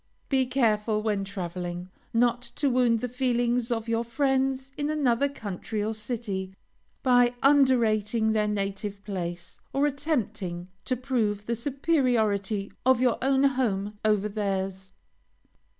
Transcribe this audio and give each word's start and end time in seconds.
Be 0.29 0.47
careful, 0.47 1.03
when 1.03 1.23
traveling, 1.23 1.91
not 2.11 2.41
to 2.55 2.71
wound 2.71 3.01
the 3.01 3.07
feelings 3.07 3.71
of 3.71 3.87
your 3.87 4.03
friends 4.03 4.71
in 4.75 4.89
another 4.89 5.29
country 5.29 5.83
or 5.83 5.93
city, 5.93 6.55
by 7.03 7.33
underrating 7.43 8.31
their 8.31 8.47
native 8.47 9.03
place, 9.03 9.59
or 9.73 9.85
attempting 9.85 10.69
to 10.85 10.95
prove 10.97 11.45
the 11.45 11.55
superiority 11.55 12.71
of 12.83 12.99
your 12.99 13.19
own 13.21 13.43
home 13.43 13.99
over 14.03 14.27
theirs. 14.27 14.91